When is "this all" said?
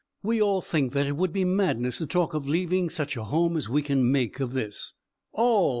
4.53-5.69